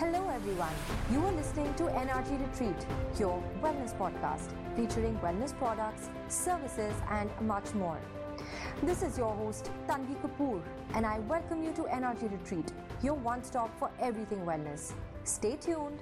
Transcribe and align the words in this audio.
Hello, 0.00 0.30
everyone. 0.30 0.72
You 1.12 1.22
are 1.26 1.32
listening 1.32 1.74
to 1.74 1.82
NRG 1.82 2.40
Retreat, 2.40 2.86
your 3.18 3.42
wellness 3.62 3.94
podcast 3.98 4.48
featuring 4.74 5.14
wellness 5.18 5.54
products, 5.58 6.08
services, 6.28 6.94
and 7.10 7.28
much 7.42 7.74
more. 7.74 7.98
This 8.82 9.02
is 9.02 9.18
your 9.18 9.34
host, 9.34 9.70
Tanveey 9.86 10.16
Kapur, 10.22 10.62
and 10.94 11.04
I 11.04 11.18
welcome 11.28 11.62
you 11.62 11.72
to 11.72 11.82
NRG 11.82 12.32
Retreat, 12.32 12.72
your 13.02 13.12
one 13.12 13.44
stop 13.44 13.78
for 13.78 13.90
everything 14.00 14.38
wellness. 14.46 14.94
Stay 15.24 15.56
tuned. 15.56 16.00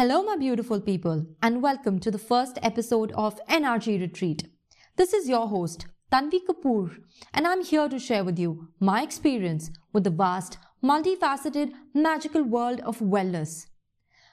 Hello, 0.00 0.22
my 0.22 0.34
beautiful 0.34 0.80
people, 0.80 1.26
and 1.42 1.62
welcome 1.62 1.98
to 1.98 2.10
the 2.10 2.16
first 2.16 2.58
episode 2.62 3.12
of 3.12 3.38
NRG 3.50 4.00
Retreat. 4.00 4.48
This 4.96 5.12
is 5.12 5.28
your 5.28 5.46
host, 5.46 5.84
Tanveey 6.10 6.40
Kapur, 6.48 6.96
and 7.34 7.46
I'm 7.46 7.62
here 7.62 7.86
to 7.86 7.98
share 7.98 8.24
with 8.24 8.38
you 8.38 8.68
my 8.80 9.02
experience 9.02 9.70
with 9.92 10.04
the 10.04 10.08
vast, 10.08 10.56
multifaceted, 10.82 11.72
magical 11.92 12.42
world 12.42 12.80
of 12.80 13.00
wellness. 13.00 13.66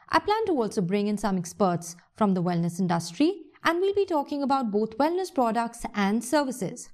I 0.07 0.19
plan 0.19 0.45
to 0.45 0.53
also 0.53 0.79
bring 0.79 1.07
in 1.07 1.17
some 1.17 1.37
experts 1.37 1.97
from 2.15 2.33
the 2.33 2.41
wellness 2.41 2.79
industry, 2.79 3.33
and 3.65 3.81
we'll 3.81 3.93
be 3.93 4.05
talking 4.05 4.41
about 4.41 4.71
both 4.71 4.97
wellness 4.97 5.35
products 5.35 5.83
and 5.93 6.23
services. 6.23 6.91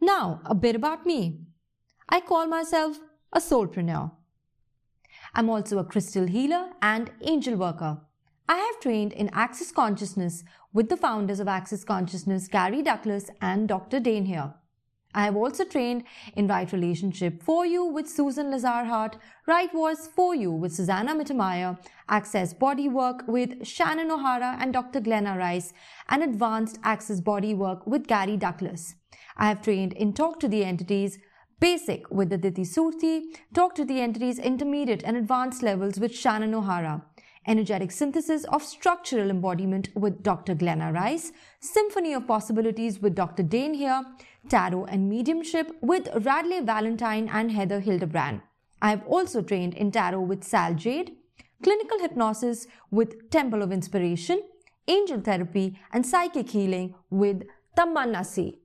Now, 0.00 0.40
a 0.44 0.54
bit 0.56 0.74
about 0.74 1.06
me. 1.06 1.42
I 2.08 2.20
call 2.20 2.48
myself 2.48 2.98
a 3.32 3.38
soulpreneur. 3.38 4.17
I'm 5.34 5.50
also 5.50 5.78
a 5.78 5.84
crystal 5.84 6.26
healer 6.26 6.70
and 6.82 7.10
angel 7.22 7.56
worker. 7.56 7.98
I 8.48 8.56
have 8.56 8.80
trained 8.80 9.12
in 9.12 9.28
Access 9.32 9.70
Consciousness 9.70 10.42
with 10.72 10.88
the 10.88 10.96
founders 10.96 11.40
of 11.40 11.48
Access 11.48 11.84
Consciousness, 11.84 12.48
Gary 12.48 12.82
Douglas 12.82 13.30
and 13.42 13.68
Dr. 13.68 14.00
Dain 14.00 14.24
Heer. 14.24 14.54
I 15.14 15.24
have 15.24 15.36
also 15.36 15.64
trained 15.64 16.04
in 16.36 16.48
Right 16.48 16.70
Relationship 16.70 17.42
for 17.42 17.64
You 17.64 17.84
with 17.84 18.08
Susan 18.08 18.50
Lazar-Hart, 18.50 19.16
Right 19.46 19.72
Voice 19.72 20.06
for 20.06 20.34
You 20.34 20.52
with 20.52 20.74
Susanna 20.74 21.14
Mittermeier, 21.14 21.78
Access 22.08 22.52
Body 22.52 22.88
Work 22.88 23.26
with 23.26 23.66
Shannon 23.66 24.10
O'Hara 24.10 24.56
and 24.60 24.72
Dr. 24.72 25.00
Glenna 25.00 25.36
Rice, 25.36 25.72
and 26.08 26.22
Advanced 26.22 26.78
Access 26.84 27.20
Body 27.20 27.54
Work 27.54 27.86
with 27.86 28.06
Gary 28.06 28.36
Douglas. 28.36 28.94
I 29.36 29.48
have 29.48 29.62
trained 29.62 29.94
in 29.94 30.12
Talk 30.12 30.40
to 30.40 30.48
the 30.48 30.64
Entities 30.64 31.18
Basic 31.60 32.08
with 32.08 32.32
Aditi 32.32 32.62
Surti, 32.62 33.34
talk 33.52 33.74
to 33.74 33.84
the 33.84 34.00
entities 34.00 34.38
intermediate 34.38 35.02
and 35.02 35.16
advanced 35.16 35.60
levels 35.60 35.98
with 35.98 36.14
Shannon 36.14 36.54
O'Hara. 36.54 37.04
Energetic 37.48 37.90
synthesis 37.90 38.44
of 38.44 38.62
structural 38.62 39.28
embodiment 39.28 39.88
with 39.96 40.22
Dr. 40.22 40.54
Glenna 40.54 40.92
Rice, 40.92 41.32
Symphony 41.58 42.12
of 42.12 42.28
Possibilities 42.28 43.00
with 43.00 43.16
Dr. 43.16 43.42
Dain 43.42 43.74
Heer, 43.74 44.04
Tarot 44.48 44.84
and 44.84 45.08
Mediumship 45.10 45.72
with 45.80 46.06
Radleigh 46.14 46.64
Valentine 46.64 47.28
and 47.32 47.50
Heather 47.50 47.80
Hildebrand. 47.80 48.40
I 48.80 48.90
have 48.90 49.04
also 49.08 49.42
trained 49.42 49.74
in 49.74 49.90
Tarot 49.90 50.20
with 50.20 50.44
Sal 50.44 50.74
Jade, 50.74 51.16
Clinical 51.64 51.98
Hypnosis 51.98 52.68
with 52.92 53.30
Temple 53.30 53.62
of 53.62 53.72
Inspiration, 53.72 54.42
Angel 54.86 55.20
Therapy 55.20 55.76
and 55.92 56.06
Psychic 56.06 56.50
Healing 56.50 56.94
with 57.10 57.42
Tamanna 57.76 58.24
C. 58.24 58.60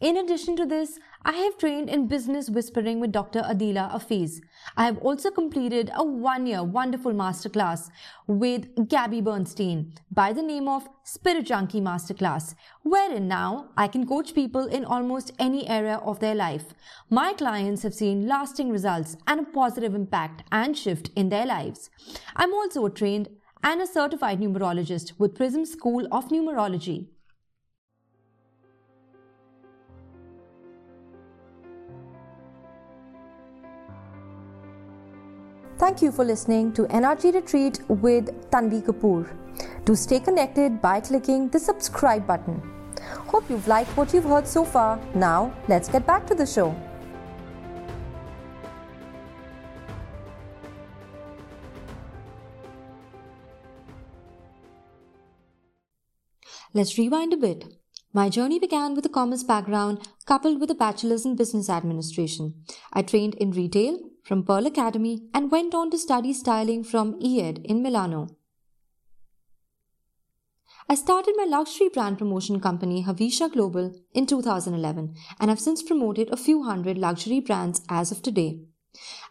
In 0.00 0.16
addition 0.16 0.56
to 0.56 0.66
this, 0.66 0.98
I 1.24 1.34
have 1.34 1.56
trained 1.56 1.88
in 1.88 2.08
business 2.08 2.50
whispering 2.50 2.98
with 2.98 3.12
Dr. 3.12 3.42
Adila 3.42 3.92
Afiz. 3.92 4.40
I 4.76 4.86
have 4.86 4.98
also 4.98 5.30
completed 5.30 5.88
a 5.94 6.02
one 6.02 6.46
year 6.48 6.64
wonderful 6.64 7.12
masterclass 7.12 7.90
with 8.26 8.88
Gabby 8.88 9.20
Bernstein 9.20 9.92
by 10.10 10.32
the 10.32 10.42
name 10.42 10.66
of 10.66 10.88
Spirit 11.04 11.46
Junkie 11.46 11.80
Masterclass, 11.80 12.56
wherein 12.82 13.28
now 13.28 13.68
I 13.76 13.86
can 13.86 14.04
coach 14.04 14.34
people 14.34 14.66
in 14.66 14.84
almost 14.84 15.30
any 15.38 15.68
area 15.68 15.98
of 15.98 16.18
their 16.18 16.34
life. 16.34 16.74
My 17.08 17.32
clients 17.32 17.84
have 17.84 17.94
seen 17.94 18.26
lasting 18.26 18.70
results 18.70 19.16
and 19.28 19.38
a 19.38 19.44
positive 19.44 19.94
impact 19.94 20.42
and 20.50 20.76
shift 20.76 21.10
in 21.14 21.28
their 21.28 21.46
lives. 21.46 21.88
I'm 22.34 22.52
also 22.52 22.84
a 22.84 22.90
trained 22.90 23.28
and 23.62 23.80
a 23.80 23.86
certified 23.86 24.40
numerologist 24.40 25.12
with 25.18 25.36
Prism 25.36 25.64
School 25.64 26.08
of 26.10 26.30
Numerology. 26.30 27.06
Thank 35.84 36.00
you 36.00 36.10
for 36.12 36.24
listening 36.24 36.72
to 36.76 36.84
NRG 36.84 37.34
Retreat 37.34 37.78
with 37.90 38.28
Tanveey 38.50 38.82
Kapur. 38.82 39.28
Do 39.84 39.94
stay 39.94 40.18
connected 40.18 40.80
by 40.80 40.98
clicking 41.00 41.50
the 41.50 41.58
subscribe 41.58 42.26
button. 42.26 42.62
Hope 43.26 43.50
you've 43.50 43.68
liked 43.68 43.94
what 43.94 44.14
you've 44.14 44.24
heard 44.24 44.48
so 44.48 44.64
far. 44.64 44.98
Now, 45.14 45.54
let's 45.68 45.90
get 45.90 46.06
back 46.06 46.26
to 46.28 46.34
the 46.34 46.46
show. 46.46 46.74
Let's 56.72 56.96
rewind 56.96 57.34
a 57.34 57.36
bit. 57.36 57.66
My 58.14 58.30
journey 58.30 58.58
began 58.58 58.94
with 58.94 59.04
a 59.04 59.10
commerce 59.10 59.42
background 59.42 60.08
coupled 60.24 60.60
with 60.60 60.70
a 60.70 60.74
bachelor's 60.74 61.26
in 61.26 61.36
business 61.36 61.68
administration. 61.68 62.54
I 62.94 63.02
trained 63.02 63.34
in 63.34 63.50
retail 63.50 63.98
from 64.24 64.42
Pearl 64.42 64.66
Academy 64.66 65.28
and 65.34 65.50
went 65.50 65.74
on 65.74 65.90
to 65.90 65.98
study 65.98 66.32
styling 66.32 66.82
from 66.82 67.20
IED 67.20 67.62
in 67.64 67.82
Milano. 67.82 68.28
I 70.88 70.94
started 70.94 71.34
my 71.36 71.44
luxury 71.44 71.88
brand 71.88 72.18
promotion 72.18 72.60
company 72.60 73.04
Havisha 73.04 73.52
Global 73.52 73.94
in 74.12 74.26
2011 74.26 75.14
and 75.40 75.50
have 75.50 75.60
since 75.60 75.82
promoted 75.82 76.30
a 76.30 76.36
few 76.36 76.62
hundred 76.62 76.98
luxury 76.98 77.40
brands 77.40 77.82
as 77.88 78.10
of 78.10 78.22
today. 78.22 78.60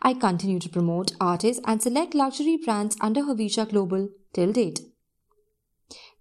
I 0.01 0.13
continue 0.13 0.59
to 0.59 0.69
promote 0.69 1.13
artists 1.21 1.61
and 1.65 1.81
select 1.81 2.13
luxury 2.13 2.57
brands 2.63 2.97
under 3.01 3.21
Havisha 3.21 3.69
Global 3.69 4.09
till 4.33 4.51
date. 4.51 4.81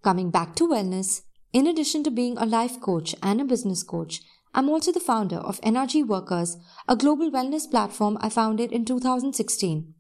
Coming 0.03 0.31
back 0.31 0.55
to 0.57 0.69
wellness, 0.69 1.23
in 1.53 1.67
addition 1.67 2.03
to 2.05 2.11
being 2.11 2.39
a 2.39 2.47
life 2.47 2.81
coach 2.81 3.15
and 3.23 3.41
a 3.41 3.45
business 3.45 3.83
coach, 3.83 4.21
I'm 4.55 4.69
also 4.69 4.93
the 4.93 5.01
founder 5.01 5.37
of 5.37 5.61
NRG 5.63 6.07
Workers, 6.07 6.57
a 6.89 6.97
global 6.97 7.31
wellness 7.31 7.71
platform 7.71 8.19
I 8.21 8.29
founded 8.29 8.73
in 8.73 8.85
2016. 8.85 9.95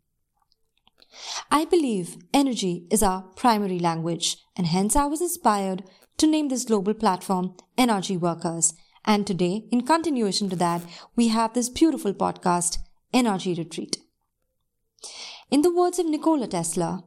I 1.50 1.64
believe 1.64 2.16
energy 2.32 2.86
is 2.90 3.02
our 3.02 3.22
primary 3.36 3.78
language, 3.78 4.36
and 4.56 4.66
hence 4.66 4.96
I 4.96 5.06
was 5.06 5.20
inspired 5.20 5.84
to 6.18 6.26
name 6.26 6.48
this 6.48 6.64
global 6.64 6.94
platform 6.94 7.54
NRG 7.78 8.18
Workers. 8.18 8.74
And 9.04 9.26
today, 9.26 9.64
in 9.70 9.86
continuation 9.86 10.48
to 10.50 10.56
that, 10.56 10.82
we 11.16 11.28
have 11.28 11.54
this 11.54 11.68
beautiful 11.68 12.14
podcast, 12.14 12.78
NRG 13.12 13.58
Retreat. 13.58 13.98
In 15.50 15.62
the 15.62 15.74
words 15.74 15.98
of 15.98 16.06
Nikola 16.06 16.46
Tesla, 16.46 17.04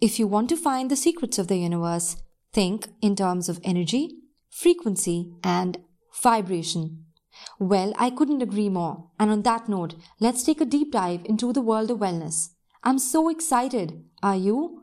if 0.00 0.18
you 0.18 0.26
want 0.26 0.48
to 0.50 0.56
find 0.56 0.90
the 0.90 0.96
secrets 0.96 1.38
of 1.38 1.48
the 1.48 1.56
universe, 1.56 2.16
Think 2.56 2.88
in 3.02 3.14
terms 3.16 3.50
of 3.50 3.60
energy, 3.64 4.16
frequency, 4.48 5.30
and 5.44 5.76
vibration. 6.22 7.04
Well, 7.58 7.92
I 7.98 8.10
couldn't 8.10 8.42
agree 8.42 8.68
more. 8.68 9.10
And 9.18 9.30
on 9.30 9.42
that 9.42 9.68
note, 9.68 9.94
let's 10.20 10.42
take 10.42 10.60
a 10.60 10.64
deep 10.64 10.92
dive 10.92 11.24
into 11.24 11.52
the 11.52 11.62
world 11.62 11.90
of 11.90 11.98
wellness. 11.98 12.50
I'm 12.82 12.98
so 12.98 13.28
excited. 13.28 14.04
Are 14.22 14.36
you? 14.36 14.82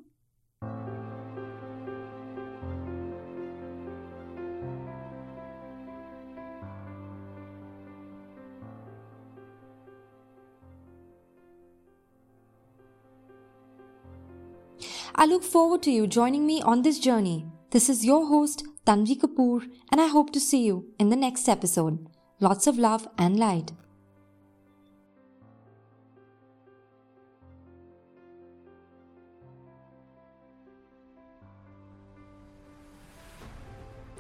I 15.16 15.26
look 15.26 15.44
forward 15.44 15.84
to 15.84 15.92
you 15.92 16.08
joining 16.08 16.46
me 16.46 16.62
on 16.62 16.82
this 16.82 17.00
journey. 17.00 17.46
This 17.74 17.90
is 17.90 18.06
your 18.06 18.28
host, 18.28 18.64
Tanveey 18.86 19.20
Kapur, 19.20 19.68
and 19.92 20.00
I 20.00 20.06
hope 20.06 20.32
to 20.34 20.40
see 20.40 20.64
you 20.64 20.94
in 21.00 21.10
the 21.10 21.16
next 21.16 21.50
episode. 21.50 22.08
Lots 22.40 22.68
of 22.68 22.78
love 22.78 23.08
and 23.18 23.40
light. 23.40 23.72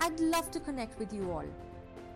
I'd 0.01 0.19
love 0.19 0.49
to 0.49 0.59
connect 0.59 0.97
with 0.97 1.13
you 1.13 1.31
all. 1.31 1.45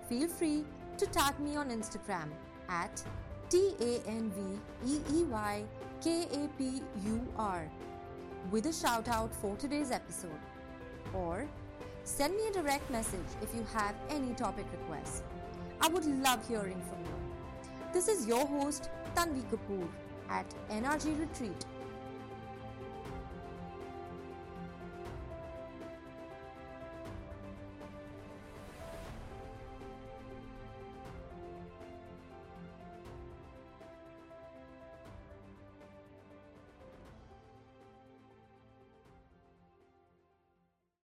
Feel 0.09 0.27
free 0.27 0.65
to 0.97 1.05
tag 1.05 1.39
me 1.39 1.55
on 1.55 1.69
Instagram 1.69 2.31
at 2.67 3.03
T 3.51 3.75
A 3.79 4.01
N 4.09 4.31
V 4.35 4.91
E 4.91 4.99
E 5.19 5.23
Y 5.25 5.63
K 6.01 6.23
A 6.33 6.47
P 6.57 6.81
U 7.05 7.21
R 7.37 7.69
with 8.49 8.65
a 8.65 8.73
shout 8.73 9.07
out 9.07 9.31
for 9.35 9.55
today's 9.57 9.91
episode 9.91 10.56
or 11.13 11.48
send 12.04 12.36
me 12.36 12.48
a 12.48 12.51
direct 12.51 12.89
message 12.89 13.30
if 13.42 13.54
you 13.56 13.65
have 13.74 13.95
any 14.09 14.33
topic 14.33 14.65
requests. 14.71 15.24
I 15.81 15.88
would 15.88 16.06
love 16.06 16.48
hearing 16.48 16.81
from 16.89 17.00
you. 17.04 17.94
This 17.94 18.07
is 18.07 18.27
your 18.27 18.45
host, 18.45 18.89
Tanveey 19.15 19.44
Kapur 19.51 19.88
at 20.30 20.45
NRG 20.69 21.19
Retreat 21.19 21.65